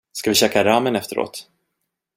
[0.11, 1.47] Ska vi käka ramen efteråt?